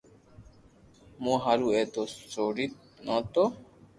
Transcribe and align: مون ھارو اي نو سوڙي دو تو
مون 1.23 1.37
ھارو 1.43 1.67
اي 1.75 1.81
نو 1.93 2.03
سوڙي 2.33 2.65
دو 3.05 3.17
تو 3.33 3.43